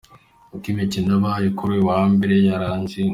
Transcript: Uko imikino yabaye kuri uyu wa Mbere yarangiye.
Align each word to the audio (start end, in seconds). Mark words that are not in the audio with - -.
Uko 0.55 0.65
imikino 0.73 1.09
yabaye 1.15 1.47
kuri 1.57 1.71
uyu 1.73 1.87
wa 1.89 1.99
Mbere 2.13 2.35
yarangiye. 2.47 3.09